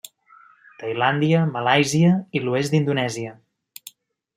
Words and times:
Tailàndia, 0.83 1.43
Malàisia 1.59 2.17
i 2.41 2.45
l'oest 2.47 2.77
d'Indonèsia. 2.77 3.41